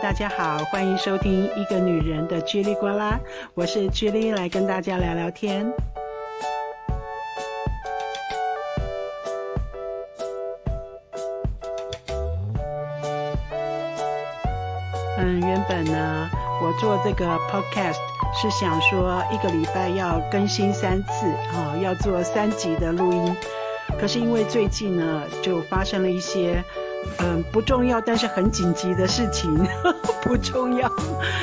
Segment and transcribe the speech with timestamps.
[0.00, 3.18] 大家好，欢迎收听一个女人的叽里呱啦，
[3.54, 5.66] 我是叽里，来跟大家聊聊天。
[15.18, 16.30] 嗯，原本呢，
[16.62, 17.98] 我做这个 podcast
[18.32, 23.36] 是想说一个礼拜要更新三次啊，要做三集的录音。
[23.98, 26.62] 可是因为最近呢，就发生了一些。
[27.18, 29.52] 嗯，不重要，但是很紧急的事情，
[30.22, 30.90] 不重要，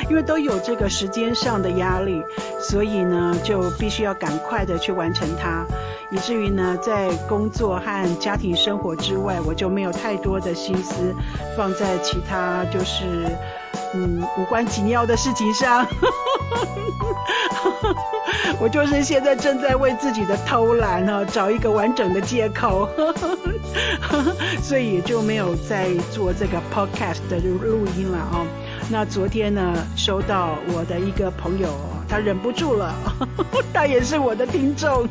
[0.10, 2.24] 因为都有这个时间上的压力，
[2.62, 5.66] 所以呢，就必须要赶快的去完成它，
[6.12, 11.14] 以至于呢，在工作和家庭生活之外，我就没有太多的心思
[11.58, 13.28] 放在其他就是
[13.94, 15.86] 嗯无关紧要的事情上。
[18.60, 22.88] 我就是现在正在为自己的偷懒哈找一个完整的借口，
[24.62, 28.46] 所以也就没有再做这个 podcast 的录音了啊。
[28.90, 31.70] 那昨天呢，收到我的一个朋友，
[32.08, 32.94] 他忍不住了，
[33.74, 35.08] 他也是我的听众，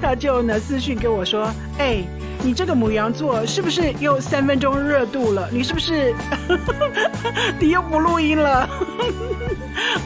[0.00, 2.02] 他就呢私讯跟我说，哎。
[2.42, 5.48] 你这个母羊座是不是又三分钟热度了？
[5.50, 6.14] 你是不是
[7.58, 8.68] 你又不录音了？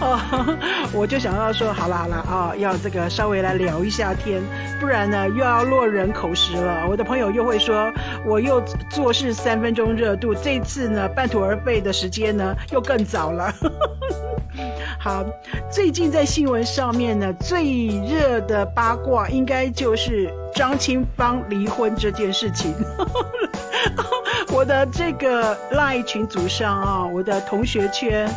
[0.93, 4.43] 我就想要说，好了好了啊，要这个稍微来聊一下天，
[4.81, 6.87] 不然呢又要落人口实了。
[6.89, 7.93] 我的朋友又会说
[8.25, 13.53] 我又做事三分钟热度，这次呢半途而废的时间呢又更早了。
[14.98, 15.25] 好，
[15.71, 22.75] 最近在新闻上面呢，最热的八卦应该就是张清芳离婚这件事情。
[24.53, 28.28] 我的这个赖群组上啊，我的同学圈、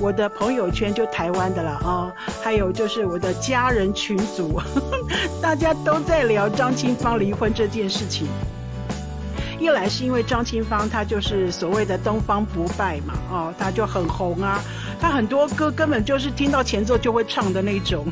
[0.00, 2.10] 我的朋友圈就台湾的了啊，
[2.42, 4.58] 还有就是我的家人群组，
[5.42, 8.26] 大家都在聊张清芳离婚这件事情。
[9.58, 14.58] 一来是因为张清芳她就是所谓的东方不败嘛，哦，她就很红啊，
[14.98, 18.06] 她很多歌根本就是听到前奏就会唱的那种。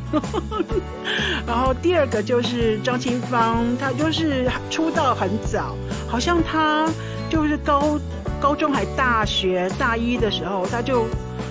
[1.48, 5.74] 然后第二个就是张清芳，她就是出道很早，
[6.06, 6.86] 好像她
[7.30, 7.98] 就是高
[8.38, 11.06] 高中还大学大一的时候，她就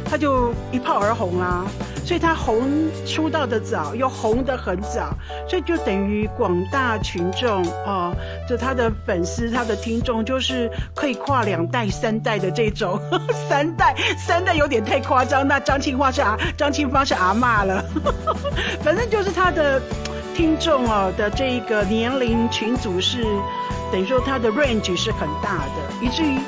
[0.10, 1.66] 他就一炮而红啊。
[2.06, 5.14] 所以他红出道的早，又红得很早，
[5.46, 8.16] 所以就等于广大群众哦，
[8.48, 12.98] 就他的粉丝、他的听众，就是可以跨两代、三代的这种，
[13.50, 15.46] 三代三代有点太夸张。
[15.46, 17.84] 那张清芳是阿张清芳是阿妈了，
[18.82, 19.82] 反正就是他的
[20.34, 23.26] 听众哦的这个年龄群组是
[23.92, 26.40] 等于说他的 range 是很大的，以至于。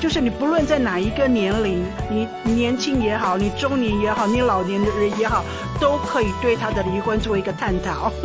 [0.00, 5.44] 就是你不论在哪一个年龄，你年轻也好，你中年也好，你老年的人也好，
[5.80, 8.12] 都可以对他的离婚做一个探讨，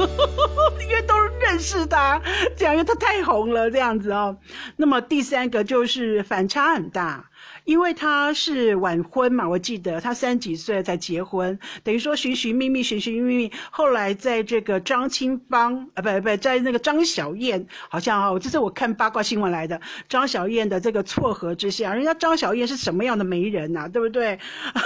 [0.80, 2.22] 因为都认识他，
[2.56, 4.38] 这样因为他太红了这样子哦。
[4.76, 7.26] 那么第三个就是反差很大。
[7.66, 19.80] 因为他是晚婚嘛，我记得他三十几岁才结婚，等于说寻寻觅觅，寻寻觅觅，后来在这个张清芳啊，不不，在那个张小燕，好像啊，这是我看八卦新闻来的，
[20.10, 24.38] 张小燕的这个撮合之下，人家张小燕是什么样的媒人呐，对不对？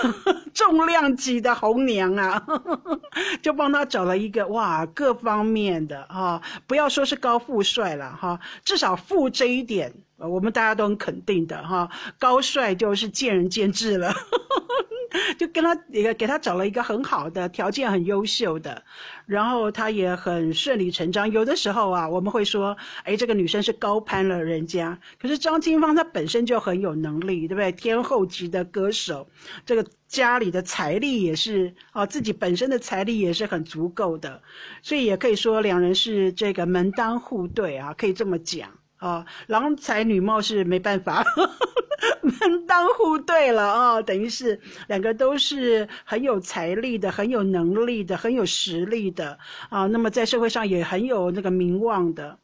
[0.53, 2.45] 重量级的红娘啊，
[3.41, 9.93] 就帮他找了一个哇，各方面的哈，不要说是高富帅了哈，至少富这一点。
[10.17, 14.11] 我们大家都很肯定的哈，高帅就是见仁见智了，
[15.37, 18.83] 就跟他也给他找了一个很好的条件，很优秀的，
[19.27, 21.29] 然后他也很顺理成章。
[21.31, 27.71] 有的时候啊，我们会说，哎，这个女生是高攀了人家，可是张清芳她本身就很有能力，对不对？
[27.71, 29.27] 天后级的歌手，
[29.65, 34.41] 这个家里的财力也是啊，自己本身的财力也是很足够的，
[34.81, 38.67] 所以也可以说两人是这个门当户对啊，可以这么讲。
[38.97, 41.23] 啊，郎才女貌是没办法，
[42.21, 49.37] 门当户对了啊，等于是两个都是很有财力的、很有能力的、很有实力的
[49.69, 49.85] 啊。
[49.87, 52.39] 那么在社会上也很有那个名望的，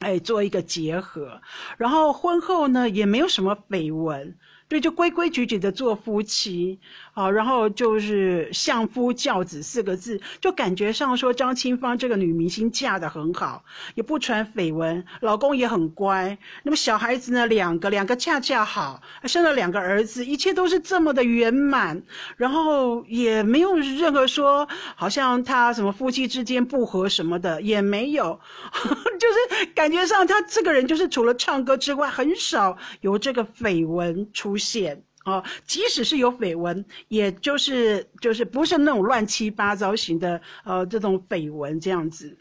[0.00, 1.40] 哎，做一个结合，
[1.78, 4.36] 然后婚后呢也没有什么绯闻。
[4.68, 6.80] 对，就规规矩矩的做夫妻，
[7.12, 13.62] 啊，然后就是相夫教子四个字，就感觉上说张清芳这个女明星嫁得很好，
[13.94, 22.02] 也不传绯闻，老公也很乖，那么小孩子呢两个，两个恰恰好，生了两个儿子，一切都是这么的圆满，
[22.38, 24.66] 然后也没有任何说
[24.96, 28.40] 好像他什么夫妻之间不和什么的也没有，
[29.20, 29.28] 就
[29.60, 34.56] 是感觉上他这个人就是除了唱歌之外，很少有这个绯闻出。
[34.62, 42.38] 现哦，即使是有绯闻，也就是就是不是那种乱七八糟型的呃这种绯闻这样子。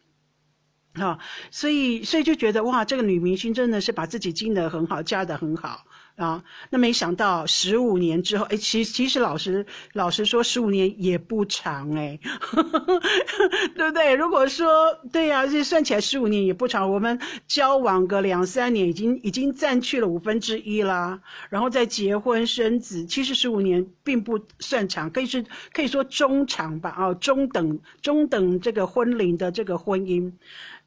[0.93, 1.17] 啊，
[1.51, 5.85] 所以所以就觉得哇，这个女明星真的是把自己经的很好，嫁的很好。
[6.15, 12.19] 啊，那没想到十五年之后，哎，其其实老实老实说，十五年也不长哎，
[13.75, 14.13] 对不对？
[14.13, 14.67] 如果说
[15.11, 16.91] 对呀，这算起来十五年也不长。
[16.91, 21.19] 我们交往个两三年，已经已经占去了五分之一啦，
[21.49, 25.43] 然后再结婚生子，其实十五年并不算长，可以是
[25.73, 30.31] 可以说中长吧，啊，中等中等这个婚龄的这个婚姻。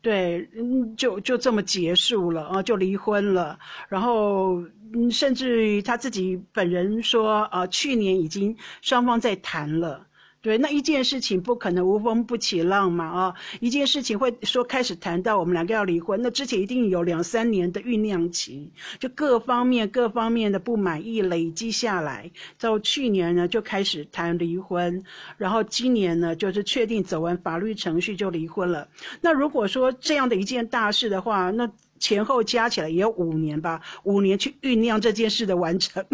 [0.05, 3.59] 对，嗯，就就这么结束了啊，就离婚了。
[3.89, 4.61] 然后，
[4.93, 10.06] 嗯，甚至于他自己本人说，啊，去年已经双方在谈了。
[10.44, 18.70] 对，那一件事情不可能无风不起浪嘛，啊，一件事情会说开始谈到我们两个要离婚，那之前一定有两三年的酝酿期，
[19.00, 22.31] 就各方面各方面的不满意累积下来，
[22.61, 25.02] 到去年呢就开始谈离婚，
[25.38, 28.87] 然后今年呢就是确定走完法律程序就离婚了。
[29.23, 31.67] 那如果说这样的一件大事的话，那
[31.99, 36.05] 前后加起来也有五年吧，五年去酝酿这件事的完成。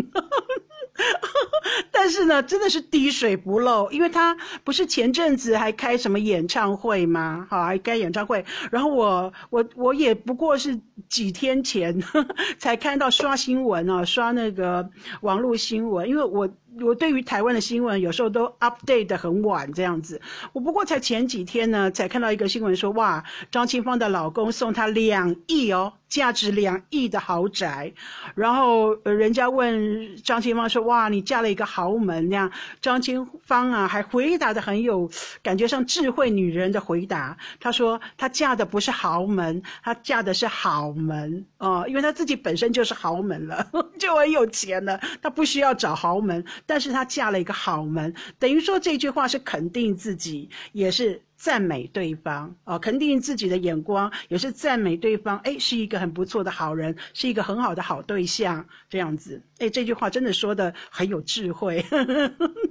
[1.90, 7.46] 但是呢，真的是滴水不漏，因为他不是前阵子还开什么演唱会吗？
[7.50, 12.00] 哈，还开演唱会，然后我我我也不过是几天前
[12.58, 14.88] 才看到刷新闻啊，刷那个
[15.22, 16.48] 网络新闻，因为我。
[16.78, 20.20] 我对于台湾的新闻有时候都 update 的很晚这样子，
[20.52, 27.92] 我不过才前几天呢才看到一个新闻说，哇，张清芳的老公送她两亿哦，价值两亿的豪宅，
[28.34, 32.50] 然后人家问张清芳说，哇，你嫁了一个豪门那样，
[32.80, 35.10] 张清芳啊还回答的很有
[35.42, 41.44] 感觉像智慧女人的回答，她说她嫁的不是豪门，她嫁的是好门。
[41.58, 43.66] 哦，因为她自己本身就是豪门了，
[43.98, 46.44] 就很有钱了，她不需要找豪门。
[46.70, 55.36] 但是她嫁了一个好门，等于说这句话是肯定自己，也是赞美对方啊，肯定自己的眼光，也是赞美对方。
[55.38, 59.42] 哎，是一个很不错的好人，是一个很好的好对象，这样子。
[59.58, 61.84] 哎，这句话真的说的很有智慧，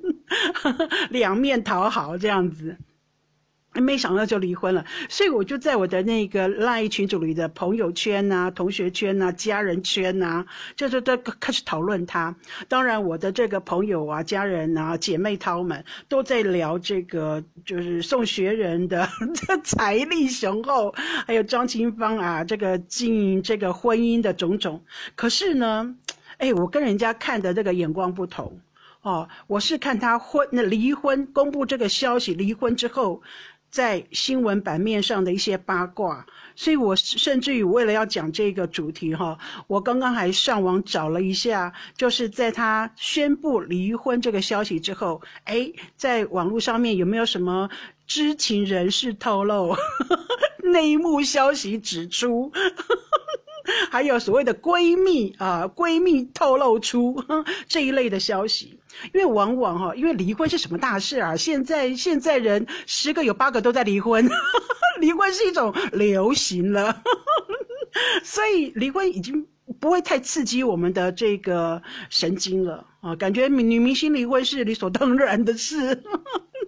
[1.11, 2.77] 两面讨好这样子。
[3.73, 10.43] 没想到就离婚了，所以我就在我的那个赖群组里的朋友圈呐、同学圈呐、家人圈呐，
[10.75, 12.35] 就是都开始讨论他。
[12.67, 19.07] 当然，我的这个朋友啊、家人啊、姐妹淘们都在聊这个，就是宋学仁的
[19.63, 20.91] 财力雄厚，
[21.27, 24.83] 还有张清芳啊这个经营这个婚姻的种种。
[25.15, 25.95] 可是呢，
[26.39, 28.59] 哎，我跟人家看的这个眼光不同
[29.03, 33.21] 哦，我是看他婚那离婚公布这个消息，离婚之后。
[33.69, 36.25] 在新闻版面上的一些八卦，
[36.55, 39.37] 所以我甚至于为了要讲这个主题哈，
[39.67, 47.69] 我刚刚还上网找了一下，就是在他宣布离婚这个消息之后，哎，在网络上面有没有什么
[48.07, 49.75] 知情人士透露？
[50.63, 52.51] 内幕消息指出？
[53.91, 57.23] 还有所谓的闺蜜啊，闺蜜透露出
[57.67, 58.78] 这一类的消息，
[59.13, 61.35] 因为往往哈，因为离婚是什么大事啊？
[61.35, 64.27] 现在现在人十个有八个都在离婚，
[64.99, 67.03] 离婚是一种流行了，
[68.23, 69.45] 所以离婚已经
[69.79, 76.03] 不会太刺激我们的这个神经了啊，感觉女明星离婚是理所当然的事。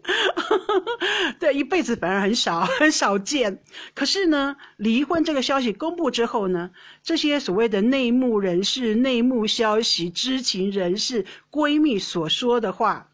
[1.39, 3.61] 对，一辈子反而很少，很少见。
[3.93, 6.71] 可是呢，离婚这个消息公布之后呢，
[7.03, 13.07] 这些所谓的内幕人士、内幕消息、知情人士、闺蜜所说的话，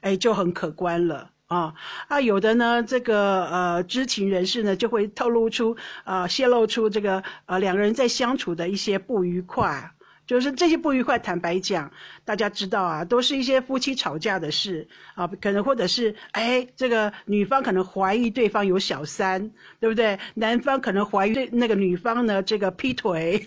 [0.00, 1.74] 哎，就很可观了啊
[2.08, 2.20] 啊！
[2.20, 9.93] 有的呢，这个呃知情人士呢，就会透露出啊，泄露出这个呃两个人在相处的一些不愉快。
[10.26, 11.90] 就是这些不愉快，坦白讲，
[12.24, 19.50] 大家知道啊，都是一些夫妻吵架的事啊，可能或者是哎，这个女方可能怀疑对方有小三，
[19.80, 20.18] 对不对？
[20.34, 23.46] 男方可能怀疑对那个女方呢，这个劈腿，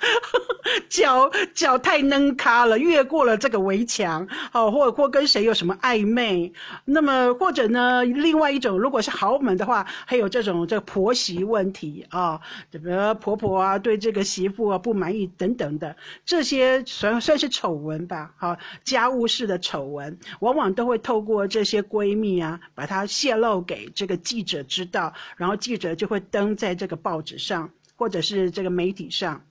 [0.90, 6.52] 脚脚太嫩咖了，越过了这个围墙，哦，或或跟谁有什么暧昧，
[6.84, 12.38] 那么或者呢，另外一种，如果是豪门的话，还有这种这个婆媳问题啊，
[12.70, 15.85] 这个婆婆啊对这个媳妇啊不满意等等的。
[16.24, 29.44] 这些算算是丑闻吧，好，家务事的丑闻，往往都会透过这些闺蜜啊，把它泄露给这个记者知道，然后记者就会登在这个报纸上，或者是这个媒体上，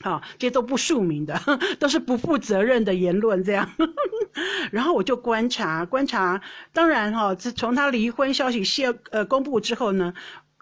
[0.00, 1.40] 好，这都不署名的，
[1.78, 3.70] 都是不负责任的言论，这样。
[4.72, 10.14] 然后我就观察观察，当然哈，自从他离婚消息泄呃公布之后呢。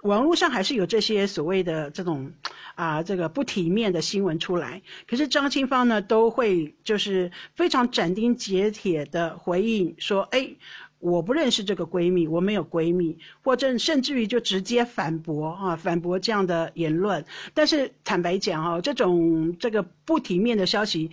[0.04, 2.30] 网络上还是有这些所谓的这种
[2.74, 4.80] 啊，这个不体面的新闻出来。
[5.08, 10.50] 可是张清芳呢，都会就是非常斩钉截铁的回应说：“哎，
[10.98, 17.24] 我不认识这个闺蜜，我没有闺蜜，或者甚至于就直接反驳啊，反驳这样的言论。
[17.54, 21.10] 但是坦白讲哈，这种这个不体面的消息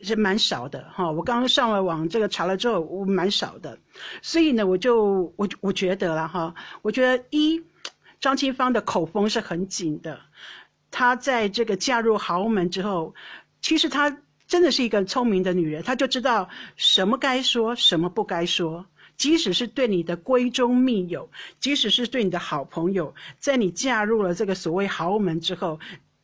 [0.00, 1.08] 是蛮少的哈。
[1.08, 3.78] 我刚刚上了网这个查了之后，我蛮少的，
[4.20, 7.62] 所以呢，我就我我觉得了哈，我觉得一
[8.22, 10.18] 张清芳的口风是很紧的，
[10.90, 13.14] 她在这个嫁入豪门之后，
[13.60, 14.16] 其实她。
[14.48, 18.84] 真的是一个聪明的女人，她就知道什么该说，什么不该说。
[19.16, 25.80] 即使是对你的闺中密友，即使是对你的好朋友，在你嫁入了这个所谓豪门之后，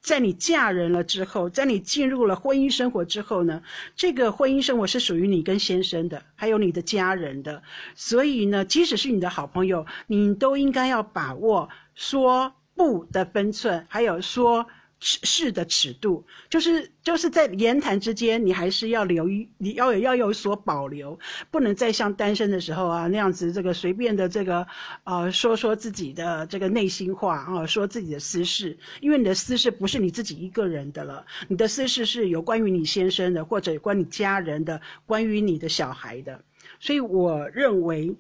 [0.09, 3.63] 在你嫁人了之后，在你进入了婚姻生活之后呢，
[3.95, 7.63] 这个婚姻生活是属于你跟先生的，还有你的家人的。
[7.95, 14.67] 所以呢，即使是你的好朋友，你都应该要把握说不的分寸，还有说。
[15.01, 21.19] 是的尺度，就是就是在言谈之间，你还是要留意，你要有要有所保留，
[21.51, 24.67] 不能再像单身的时候啊那样子，这个随便的这个，
[25.05, 36.43] 呃，说说自己的这个内心话啊，说自己的私事，因为你的私事不是你自己一个人的了，你的私事是有关于你先生的，或者有关你家人的，关于你的小孩的，
[36.81, 38.17] 所以我认为。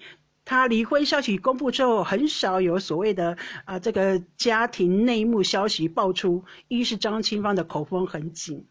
[0.48, 3.36] 他离婚消息公布之后，很少有所谓的
[3.66, 6.42] 啊这个家庭内幕消息爆出。
[6.68, 8.64] 一是张清芳的口风很紧，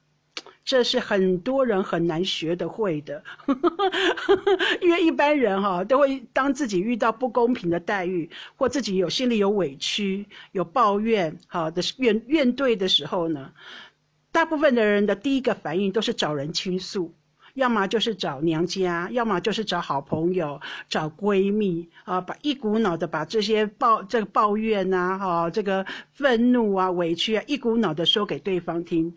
[0.65, 3.24] 这是很多人很难学得会的，
[4.81, 13.51] 因为一般人哈都会当自己遇到不公平的待遇，或自己有心里有委屈、有抱怨好的怨怨怼的时候呢，
[14.31, 17.13] 大部分的人的第一个反应都是找人倾诉。
[17.57, 25.83] 要么就是找娘家，要么就是找好朋友、找闺蜜啊，把一股脑的把这些抱这个抱怨呐、哈这个
[26.13, 29.11] 愤怒啊、委屈啊，一股脑的说给对方听。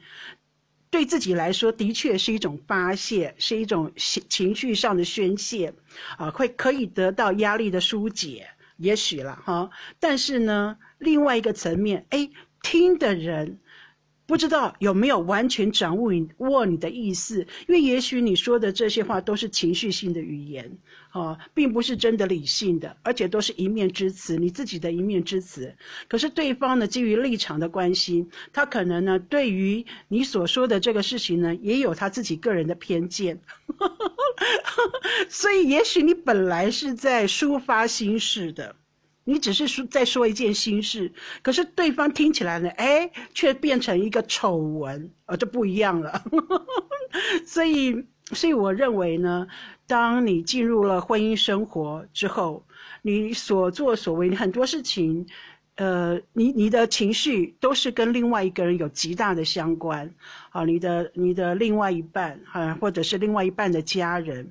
[0.90, 5.74] 对自己来说，的确是一种发泄，是一种情情绪上的宣泄，
[6.16, 9.68] 啊，会可以得到压力的疏解，也许了哈。
[9.98, 12.30] 但是呢，另外一个层面，哎，
[12.62, 13.58] 听的人。
[14.30, 20.78] 不知道有没有完全掌握你握你的意思，因为也许你说的这些话都是情绪性的语言，
[21.10, 25.74] 啊，并不是真的理性的，而且都是一面之词，你自己的一面之词。
[26.06, 33.40] 可是对方呢，基于立场的关系，他可能呢，对于你所说的这个事情呢，也有他自己个人的偏见，
[35.28, 38.76] 所以也许你本来是在抒发心事的。
[39.24, 41.12] 你只是说在说一件心事，
[41.42, 46.24] 可是对方听起来呢，哎，却变成一个丑闻，呃，就不一样了。
[47.46, 49.46] 所以，所以我认为呢，
[49.86, 52.64] 当你进入了婚姻生活之后，
[53.02, 55.26] 你所作所为很多事情，
[55.76, 60.12] 呃，你你的情绪都是跟另外一个人有极大的相关，
[60.50, 64.50] 啊，你的你的另外一半啊，或者是另外一半的家人。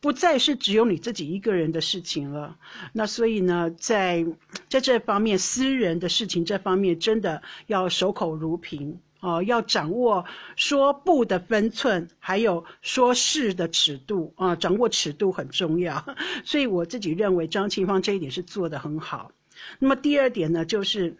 [0.00, 2.56] 不再是只有你自己一个人的事情了，
[2.92, 4.26] 那所以呢，在
[4.68, 10.24] 在这方面私人的事情这方面，真的要守口如瓶啊，要掌握
[10.56, 16.04] 说不的分寸，还有说是的尺度啊，掌握尺度很重要。
[16.44, 19.30] 所以我自己认为张清芳这一点是做得很好。
[19.78, 21.16] 那么第二点呢，就是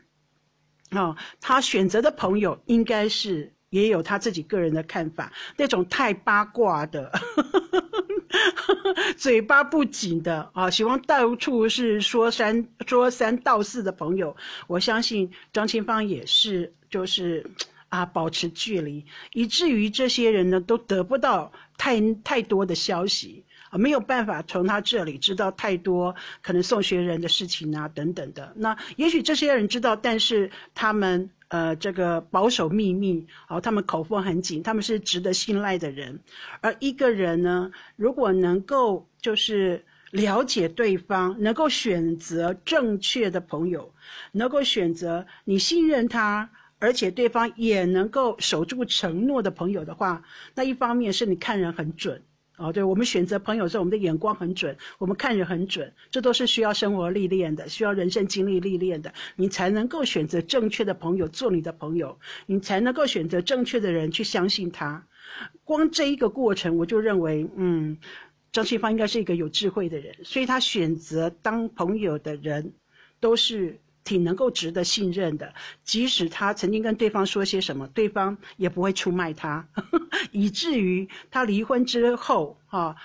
[0.90, 7.12] 啊，他选择的朋友应该是也有他自己个人的看法，那种太八卦的。
[9.16, 14.34] 嘴巴不紧的啊，喜欢到处是说三说三道四的朋友，
[14.66, 17.44] 我相信张清芳也是，就是
[17.88, 28.52] 啊，保持距离，以至于这些人呢都得不到太太多的消息啊，没有办法从他这里知道太多可能送学人的事情啊等等的。
[28.56, 31.30] 那也许这些人知道，但是他们。
[31.52, 36.18] 呃，这个保守秘密，哦，他们口风很紧，他们是值得信赖的人。
[36.62, 43.92] 而一个人呢，如果能够就是了解对方，能够选择正确的朋友，
[44.32, 50.22] 能够选择你信任他，而且对方也能够守住承诺的朋友的话，
[50.54, 52.22] 那一方面是你看人很准。
[52.62, 62.16] 哦，对，我们选择朋友时候，我们的眼光很准，我们看人很准，这都是需要生活历练的，需要人生经历历练的，你才能够选择正确的朋友做你的朋友，
[62.46, 65.04] 你才能够选择正确的人去相信他。
[65.64, 67.98] 光这一个过程，我就认为，嗯，
[68.52, 72.72] 张清芳应该是一个有智慧的人，所以他选择当朋友的人，
[73.18, 73.80] 都是。
[74.04, 75.52] 挺能够值得信任的，
[75.84, 79.66] 即使他曾经跟对方说些什么，对方也不会出卖他，
[80.32, 82.96] 以至于他离婚之后，哈，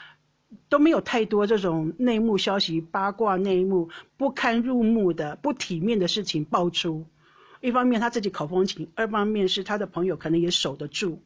[0.69, 7.05] 都没有太多这种内幕消息、八卦内幕、不堪入目的、不体面的事情爆出。
[7.59, 11.21] 一方面他自己口风紧，二方面是他的朋友可能也守得住。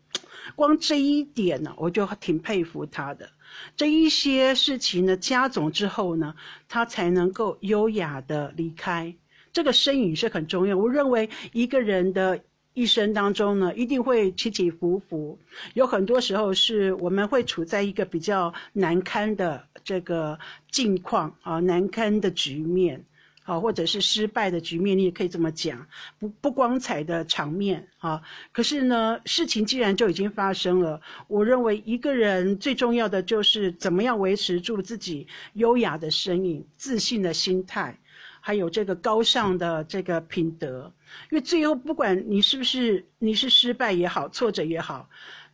[0.56, 3.30] 光这一点呢，我就挺佩服他的。
[3.76, 6.34] 这一些事情呢加总之后呢，
[6.70, 9.14] 他才能够优雅的离开。
[9.54, 10.78] 这个身影是很重要。
[10.78, 12.40] 我认为一个人的
[12.74, 15.38] 一生当中呢，一定会起起伏伏，
[15.74, 20.40] 有很多时候是我们会处在一个比较难堪的这个
[20.72, 23.04] 境况啊，难堪的局面
[23.44, 25.86] 啊，或者是失败的局面，你也可以这么讲，
[26.18, 28.22] 不不光彩的场面啊。
[28.54, 37.98] 可是呢，事情既然就已经发生了，我认为一个人最重要的就是怎么样维持住自己优雅的身影、自信的心态。
[38.44, 40.92] 还有这个高尚的这个品德，
[41.30, 45.08] 因为最后不管你是不是你是失败也好，挫折也好，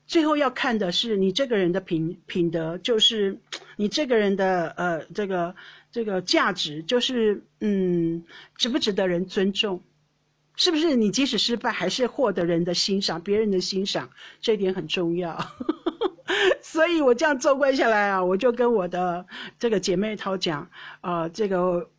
[0.08, 3.38] 最后要看的是你这个人的品品德，就是
[3.76, 5.54] 你这个人的呃这个
[5.92, 8.24] 这个价值，就是嗯
[8.56, 9.84] 值不值得人尊重，
[10.56, 15.38] 是不是你即使失败还是获得人的欣赏，别人的欣赏，这一点很重要。
[16.62, 19.26] 所以我这样纵观下来啊，我就跟我的
[19.58, 20.70] 这个姐妹涛讲，
[21.02, 21.90] 呃，这个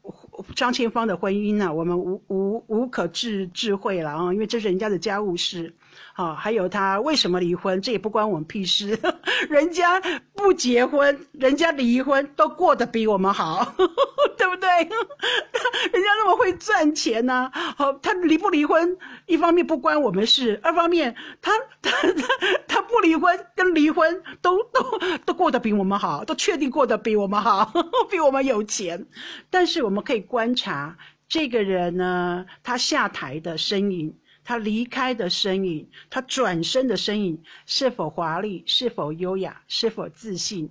[0.55, 5.75] 张清芳的婚姻呢，我们无无无可智智慧了啊，因为这是人家的家务事。
[6.15, 8.99] 啊，还有他为什么离婚，这也不关我们屁事。
[9.49, 10.01] 人家
[10.35, 13.75] 不结婚，人家离婚都过得比我们好，
[14.37, 14.69] 对不对？
[15.93, 17.51] 人家那么会赚钱呢。
[17.77, 22.29] 好，他离不离婚，一方面不关我们事，二方面他他他
[22.67, 27.73] 他不离婚跟离婚都都都过得比我们好，都确定过得比我们好，
[28.11, 29.07] 比我们有钱。
[29.51, 30.97] 但是我们可以观察
[31.29, 34.13] 这个人呢，他下台的身影。
[34.49, 40.71] 他离开的身影，他转身的身影是否华丽，是否优雅，是否自信，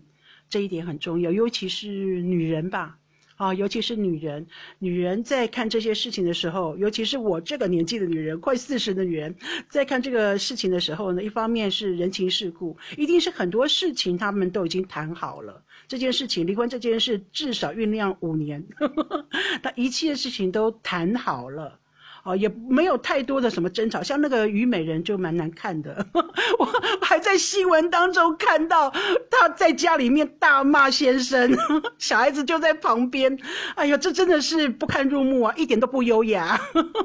[0.50, 1.32] 这一点很重要。
[1.32, 1.88] 尤其是
[2.24, 2.98] 女人吧，
[3.36, 4.48] 啊，尤其是女人，
[4.80, 9.36] 女人在看这些事情的时候，尤其是我这个年纪的女人，快四十的女人，
[9.70, 15.64] 在看这个事情的时候呢，一方面是人情世故，一定是很多事情他们都已经谈好了。
[15.88, 18.66] 这件事情，离婚这件事至少酝酿五年，
[19.62, 21.80] 他一切事情都谈好了。
[22.28, 26.06] 哦，也没有太多的什么争吵，像那个虞美人就蛮难看的。
[26.60, 26.66] 我
[27.02, 28.90] 还在新闻当中看到
[29.32, 31.50] 她在家里面大骂先生，
[31.98, 33.40] 小孩子就在旁边。
[33.76, 36.60] 哎呀，这真的是不堪入目啊，一点都不优雅，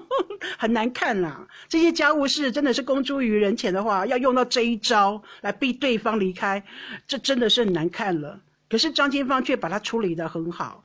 [0.58, 1.46] 很难看呐。
[1.68, 6.60] 这些家务事真的是公诸于人前的话，要用到这一招来逼对方离开，
[7.06, 8.40] 这真的是很难看了。
[8.68, 10.81] 可是张金芳却把它处理得很好。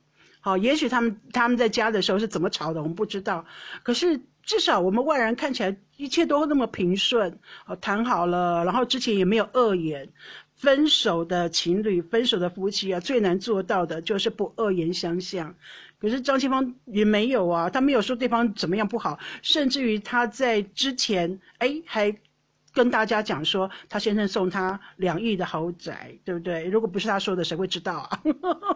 [0.48, 3.46] 好，也许他们他们在家的时候是怎么吵的，我们不知道。
[3.84, 10.08] 可是至少我们外人看起来一切都那么平顺，哦，谈好了，然后之前也没有恶言。
[10.56, 15.54] 分手的情侣，分手的夫妻啊，最难做到的就是不恶言相向。
[16.00, 22.16] 可是张清芳也没有啊，他没有说对方怎么样不好，甚至于他在之前，哎，还。
[22.78, 26.66] 跟大家讲说，他先生送他两亿的豪宅，对不对？
[26.66, 28.22] 如果不是他说的，谁会知道啊？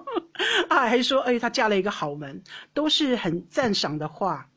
[0.69, 2.41] 啊，还说，哎，他嫁了一个好门，
[2.73, 4.47] 都是很赞赏的话。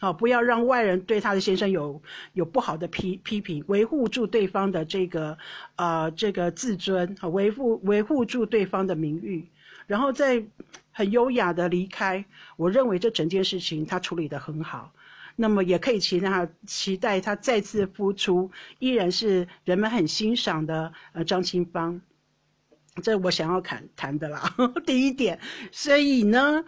[0.00, 2.00] 好，不要让外人对他的先生有
[2.32, 5.36] 有不好的批批评，维护住对方的这个
[5.76, 9.46] 啊这个自尊，维护维护住对方的名誉，
[9.86, 10.42] 然后再
[10.92, 12.24] 很优雅的离开。
[12.56, 14.90] 我认为这整件事情他处理得很好。
[15.36, 22.00] 那么也可以期待他期待他再次复出，依然是人们很欣赏的呃张清芳，
[23.02, 24.54] 这我想要谈谈的啦。
[24.86, 25.38] 第一点，
[25.72, 26.64] 所以呢，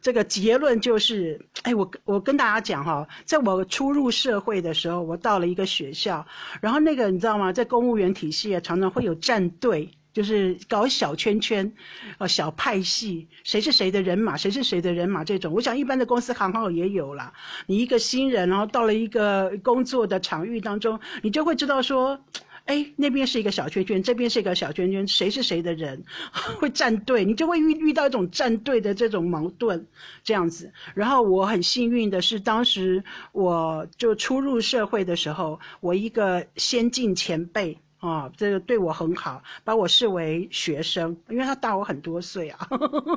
[0.00, 6.26] 这个结论就是，哎，我我跟大家讲哈，在我初入社会的时候，我到了一个学校，
[6.60, 9.90] 然后那个你知道吗，在公务员体系啊，常常会有战队。
[10.12, 11.72] 就是搞小圈圈，
[12.18, 17.32] 呃，小派系，谁是谁的人马，谁是谁的人马这种，我想一般的公司行号也有啦。
[17.66, 22.18] 你一个新人，然后到了一个工作的场域当中，你就会知道说，
[22.64, 26.02] 哎，那边是一个小圈圈，这边是一个小圈圈，谁是谁的人，
[26.58, 29.86] 会站队，你就会遇遇到一种站队的这种矛盾，
[30.24, 30.72] 这样子。
[30.94, 37.78] 然后我很幸运的是，当时我就初入社会的时候，我一个先进前辈。
[38.00, 42.66] 啊，这个对我很好，把我视为学生，因为他大我很多岁啊，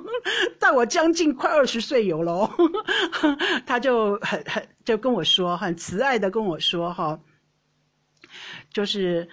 [0.59, 2.49] 大我将近快二十岁有喽，
[3.65, 7.17] 他就很很就跟我说，很慈爱的跟我说哈，
[8.73, 9.29] 就是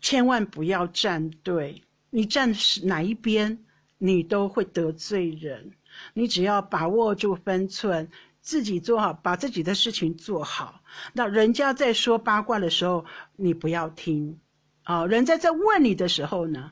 [0.00, 2.50] 千万不要站队，你站
[2.84, 3.58] 哪一边，
[3.98, 5.70] 你都会得罪人，
[6.14, 8.08] 你只要把握住分寸，
[8.40, 10.80] 自己做好，把自己的事情做好，
[11.12, 13.04] 那人家在说八卦的时候，
[13.36, 14.40] 你不要听。
[14.84, 16.70] 啊，人在在问你的时候呢，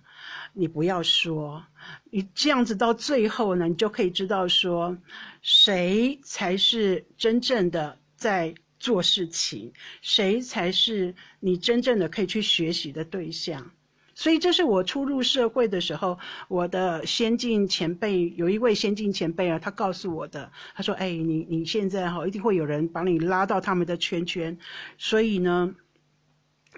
[0.52, 1.64] 你不要说，
[2.10, 4.94] 你这样子到最后呢，你就可以知道说，
[5.40, 9.72] 谁才是真正的在做事情，
[10.02, 13.70] 谁才是你真正的可以去学习的对象。
[14.14, 24.58] 所以这是我初入社会的时候，我的先进前辈有一位先进前辈啊，他告诉我的，他说：“哎，你你现在哈，一定会有人把你拉到他们的圈圈，
[24.98, 25.74] 所以呢。”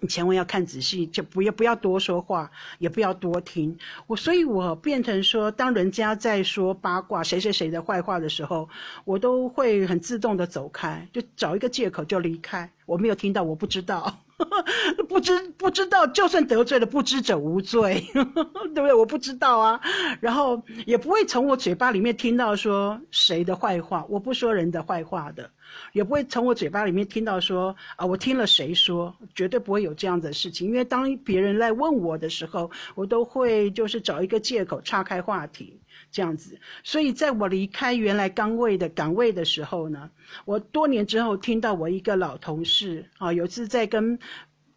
[0.05, 3.79] 你千万要看仔细，就不要不要多说话，也不要多听。
[4.07, 8.69] 我所以，我变成说，当人家在说八卦谁谁谁的坏话的时候，
[9.07, 12.71] 我都会很自动的走开，就找一个借口就离开。
[12.85, 14.21] 我没有听到，我不知道。
[15.09, 18.93] 不知不知道，就算得罪了，不知者无罪， 对不对？
[18.93, 19.81] 我不知道啊，
[20.21, 25.49] 然后也不会从我嘴巴里面听到说谁的坏话，我不说人的坏话的，
[25.93, 30.69] 也不会从我嘴巴里面听到说啊，我听了谁说，绝对不会有这样的事情。
[30.69, 35.81] 因为当别人来问我的时候，我都会就是找一个借口岔开话题。
[36.11, 40.11] 这样子，所以在我离开原来岗位的岗位的时候呢，
[40.45, 44.17] 我多年之后听到我一个老同事啊，有一次在跟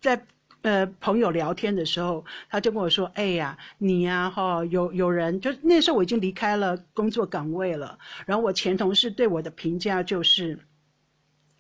[0.02, 0.26] 在
[0.64, 10.60] 呃朋友聊天的时候，他就跟我说：“哎呀，你呀哈，有有人就那时候我已经离开了工作岗位了，然后我前同事对我的评价就是，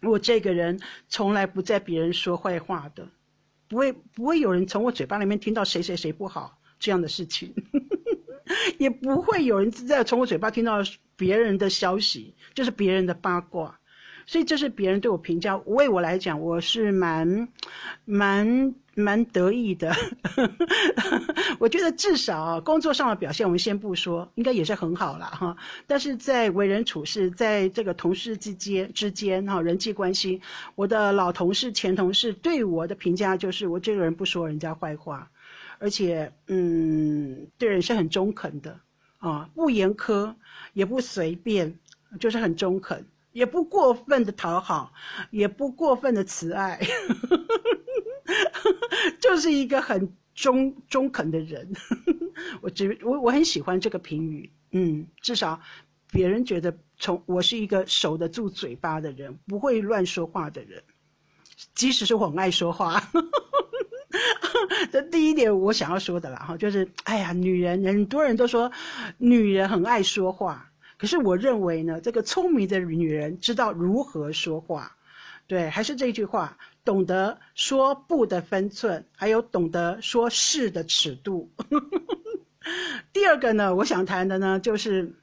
[0.02, 3.08] 我这个人从来不在别人说坏话的，
[3.68, 7.54] 不会不会有人从我嘴巴里面听到谁谁谁不好这样的事情。
[8.80, 10.78] ”也不会有人在从我嘴巴听到
[11.18, 13.78] 别人的消息，就是别人的八卦，
[14.28, 15.58] 所以这是别人对我评价。
[15.66, 17.48] 为我来讲，我是蛮、
[18.04, 19.92] 蛮、蛮得意的。
[21.60, 25.56] 我觉得至少工作上的表现，我们先不说，应该也是很好了哈。
[25.88, 30.42] 但是在为人处事，在这个同事之间之间哈，人际关系，
[30.76, 35.32] 我的老同事、前同事对我的评价就是，我这个人不说人家坏话。
[35.80, 38.80] 而且，嗯，对人是很中肯的，
[39.20, 40.34] 啊，不严苛，
[40.74, 41.78] 也不随便，
[42.20, 43.06] 就是很中肯，
[43.38, 44.92] 也不过分的讨好，
[45.30, 46.82] 也不过分的慈爱，
[49.22, 51.72] 就是一个很中中肯的人。
[52.62, 55.62] 我只我我很喜欢这个评语，嗯，至少
[56.12, 60.82] 别人觉得从我是一个守得住嘴巴的人，不会乱说话的人，
[61.76, 63.00] 即使是我很爱说话。
[64.92, 68.72] 这 第一点我想要说的啦，哈，就是，哎呀，女人，很多人都说，
[69.20, 74.96] 女人很爱说话，可是我认为呢，这个聪明的女人知道如何说话，
[75.48, 81.50] 对，还是这句话，懂得说不的分寸，还有懂得说是的尺度。
[83.14, 85.16] 第二个呢，我想谈的呢，就是。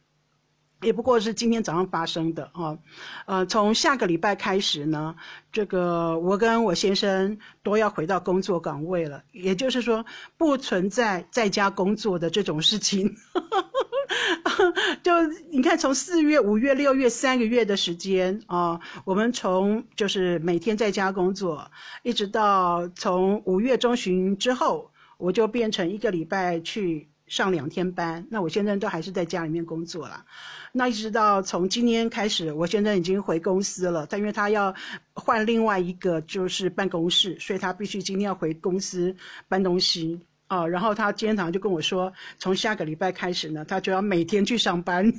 [0.82, 2.76] 也不过是今天早上发生的哈，
[3.24, 5.14] 呃，从下个礼拜开始呢，
[5.50, 10.04] 这个我跟我先生都要回到工作岗位了，也就是说
[10.36, 13.10] 不存在在家工作的这种事情。
[15.02, 15.12] 就
[15.50, 21.70] 你看，从四月、五月、六月三个月的时间啊，我们从就是每天在家工作，
[22.02, 28.26] 一直到从五月中旬之后，我就变成一个礼拜去上两天班。
[28.30, 30.24] 那我现在都还是在家里面工作了。
[30.72, 34.06] 那一直到从今天开始，我现在已经回公司了。
[34.08, 34.74] 但因为他要
[35.12, 39.14] 换另外一个就是办公室，所以他必须今天要回公司
[39.48, 40.66] 搬东西啊。
[40.66, 45.12] 然后他今天早上就跟我说，从下个礼拜开始呢，他就要每天去上班。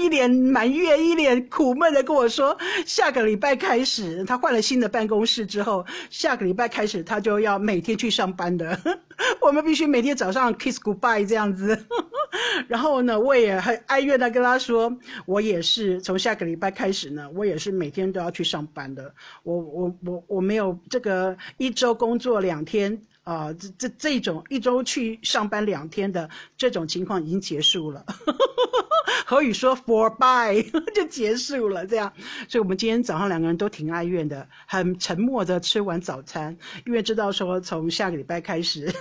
[0.00, 8.78] 一脸埋怨、一脸苦闷的跟我说，下个礼拜开始，他换了新的办公室之后，下个礼拜开始他就要每天去上班的。
[9.40, 11.78] 我们必须每天早上 kiss goodbye 这样子。
[12.68, 19.12] 然后呢，我也很哀怨的跟他说，我也是从下个礼拜开始呢，我也是每天都要去上班的。
[19.42, 28.04] 我我我我没有这个一周工作两天啊，这这这种一周去上班两天的这种情况已经结束了。
[29.24, 30.60] 何宇说 for bye
[30.92, 32.12] 就结束了，这样。
[32.48, 38.92] 所以我们今天早上两个人都挺哀怨的，很沉默的吃完早餐，因为知道说从下个礼拜开始。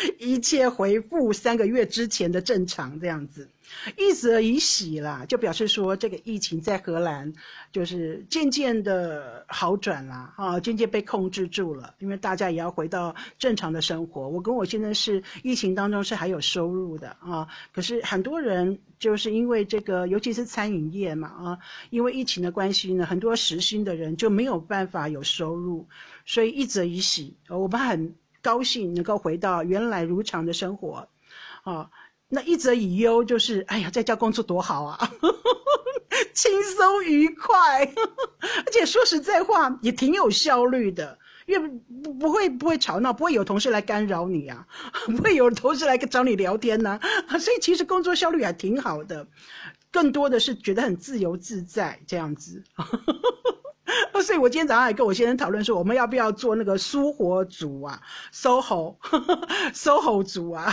[0.18, 3.48] 一切回复三个月之前的正常，这样子，
[3.96, 7.32] 一则以喜啦，就表示说这个疫情在荷兰
[7.72, 14.28] 就是渐渐的好转啦，啊，渐渐被控制住了，因为大家也要回到正常的生活。
[14.28, 21.58] 我跟我现在是疫情当中是还有收入的啊，可是很多人就是因为这个，尤其是餐饮业嘛啊，
[21.90, 25.86] 因为疫情的关系呢，很多实薪的人就没有办法有收入，
[26.24, 28.14] 所以一则以喜，我们很。
[28.42, 31.08] 高兴能够回到原来如常的生活，
[31.62, 31.88] 啊，
[32.28, 35.10] 那一则以忧就是，哎呀，在家工作多好啊，
[36.34, 37.84] 轻松愉快，
[38.66, 41.68] 而且说实在话也挺有效率的，因为
[42.02, 44.66] 不不会不会吵闹，不会有同事来干扰你啊，
[45.06, 46.98] 不会有同事来找你聊天呐，
[47.38, 49.26] 所以其实工作效率还挺好的，
[49.92, 52.62] 更多的是觉得很自由自在这样子。
[54.24, 58.00] 所以我今天早上还跟我先生讨论说，我们要不要做那个苏活族啊
[58.32, 60.72] ，SOHO，SOHO 族 啊，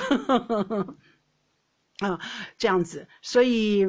[2.05, 2.19] 啊，
[2.57, 3.83] 这样子，所以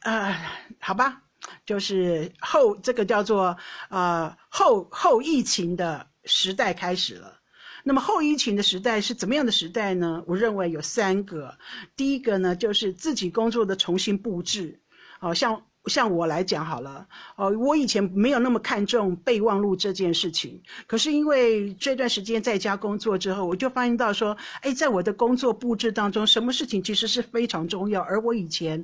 [0.00, 0.36] 啊，
[0.80, 1.22] 好吧，
[1.64, 3.56] 就是后这个叫做
[3.90, 7.40] 呃后后疫情的时代开始了。
[7.84, 10.24] 那么后疫情的时代是怎么样的时代呢？
[10.26, 11.56] 我认为有三个，
[11.96, 14.80] 第一个呢就是自己工作的重新布置，
[15.20, 15.64] 好像。
[15.86, 28.82] 像我来讲好了，哦，我以前没有那么看重备忘录这件事情，可是因为这段时间在家工作之后，我就发现到说，哎，在我的工作布置当中，什么事情其实是非常重要，而我以前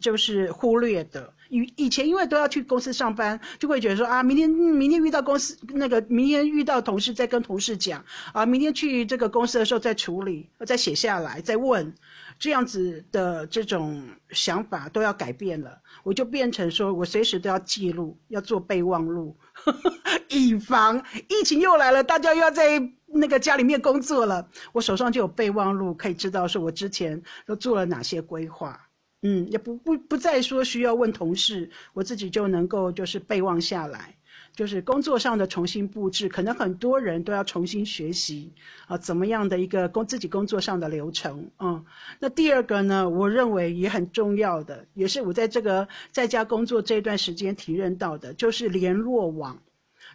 [0.00, 1.32] 就是忽略的。
[1.50, 11.94] 以以前因为都要去公司上班，就会觉得说啊，明天明天遇到公司那个，明天遇到同事再跟同事讲，啊，明天去这个公司的时候再处理，再写下来，再问。
[12.38, 19.36] 这样子的这种想法都要改变了，我就变成说我随时都要记录，要做备忘录，
[20.30, 28.80] 以防疫情又来了，大家又要在那个家里面工作了，我手上就有备忘录，可以知道说我之前都做了哪些规划。
[29.22, 34.14] 嗯，也不不不再说需要问同事，我自己就能够就是备忘下来。
[34.58, 38.52] 就是工作上的重新布置，可能很多人都要重新学习
[38.88, 41.80] 啊，怎么样的一个工自己工作上的流程啊？
[42.18, 49.56] 那第二个呢，我认为也很重要的，也是我在这个在家工作这段时间体认到的，就是联络网，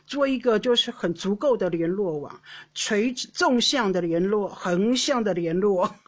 [0.05, 2.41] 做一个就是很足够的联络网，
[2.73, 5.89] 垂直纵向的联络，横向的联络，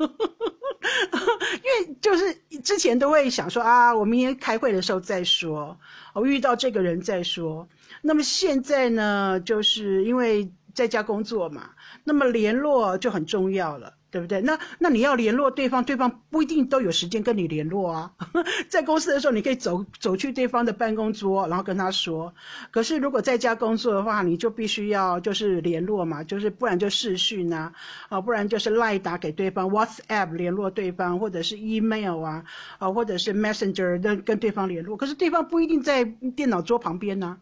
[1.64, 5.80] 因为就是之前都会想说啊，我明天开会的时候再说，
[6.14, 7.66] 我遇到这个人再说。
[8.08, 11.72] 那么现在呢，就是因为在家工作嘛，
[12.04, 13.92] 那么联络就很重要了。
[14.16, 14.40] 对不对？
[14.40, 18.10] 那那你要联络对方，对方不一定都有时间跟你联络啊。
[18.70, 22.34] 在公司的时候，你可以走走去对方的办公桌，然后跟他说。
[22.72, 27.74] 可是如果在家工作的话，你就必须要就是联络嘛，就是不然就视讯啊，
[28.08, 32.42] 啊，不然就是赖打给对方，WhatsApp 联络对方，或者是 email 啊，
[32.78, 34.96] 啊，或者是 Messenger 跟跟对方联络。
[34.96, 36.06] 可是对方不一定在
[36.38, 37.38] 电脑桌旁边呢，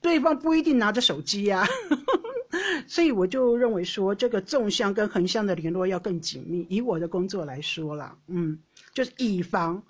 [0.00, 1.66] 对方不一定拿着手机呀。
[2.86, 6.66] 所以我就认为说，这个纵向跟横向的联络要更紧密。
[6.68, 8.58] 以我的工作来说啦，嗯，
[8.92, 9.82] 就是以防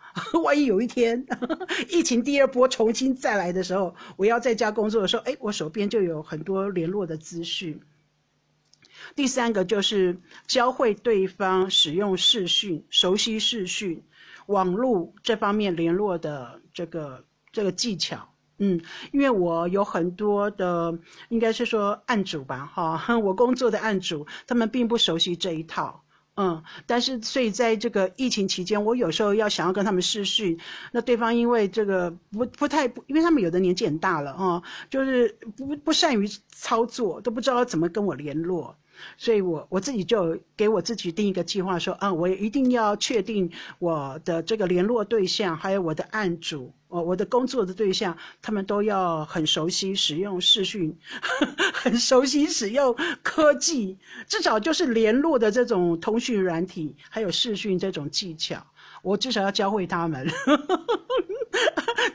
[0.42, 1.26] 万一有一天
[1.88, 7.80] 疫情第二波重新再来的时候，我要在家工作的时候，哎，我手边就有很多联络的资讯。
[9.14, 14.02] 第三个就是教会对方使用视讯，熟悉视讯、
[14.46, 18.29] 网络这方面联络的这个这个技巧。
[18.62, 18.78] 嗯，
[19.10, 20.94] 因为我有很多的，
[21.30, 26.02] 应该是说案主吧，哈， 我工作的案主，他们并不熟悉这一套，
[26.36, 30.58] 嗯，但是所以在这个疫情期间，我有时候要想要跟他们试训，
[30.92, 38.76] 那对方因为这个不不太，因为他们有的年纪很大了，哈，就是不不善于操作，都不知道怎么跟我联络。
[39.16, 50.96] 所以，我我自己就给我自己定一个计划，说啊，我一定要确定我的这个联络对象，还有我的案主，我我的工作的对象，他们都要很熟悉使用视讯，
[51.72, 58.64] 很熟悉使用科技，至少就是联络的这种通讯软体，还有视讯这种技巧，
[59.02, 60.26] 我至少要教会他们。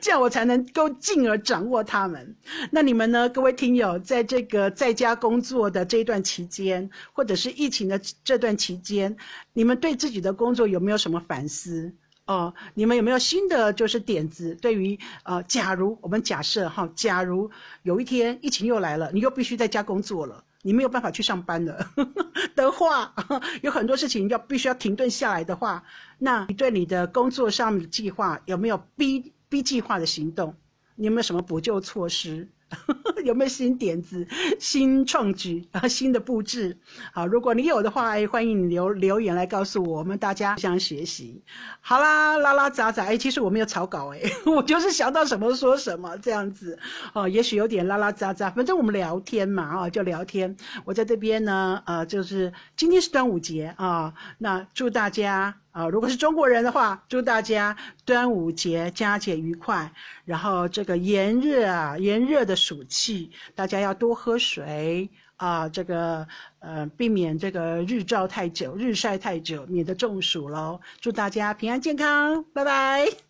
[0.02, 2.36] 这样我才能够进而掌握他们。
[2.72, 9.16] 那你们呢，各位听友，在这个在家工作的这一段期间，或者是疫情的这段期间，
[9.54, 11.92] 你们对自己的工作有没有什么反思？
[12.26, 14.56] 哦，你们有没有新的就是点子？
[14.56, 17.52] 对于呃，假如我们假设哈，假如
[17.84, 21.88] 有一天疫情又来了，你又必须在家工作了，你没有办法去上班了
[22.56, 23.14] 的话，
[23.62, 25.84] 有很多事情要必须要停顿下来的话，
[26.18, 30.56] 那你对你的工作上的计划有没有 B B 计划的行动，
[30.96, 32.50] 你有没有什么补救措施？
[33.24, 34.28] 有没有新点子、
[34.60, 36.78] 新创举啊、新的布置？
[37.14, 41.42] 好，如果你有的话，哎，欢迎你留留言来告诉我，我们大家互相学习。
[41.82, 46.78] 好啦，拉拉杂杂，哎，其实我没有草稿，哎， 我就是想到什么说什么这样子。
[47.14, 50.56] 哦，也许有点拉拉杂杂，反正我们聊天嘛，啊，就聊天。
[50.84, 55.56] 我在这边呢，呃，就是今天是端午节啊，那祝大家。
[55.76, 59.92] 啊，如果是中国人的话，祝大家端午节佳节愉快。
[60.24, 66.26] 然后这个炎热啊，炎热的暑气，大家要多喝水啊，这个
[66.60, 70.80] 呃，避免这个日照太久、日晒太久，免得中暑喽。
[71.02, 73.25] 祝大家平安健康，拜拜。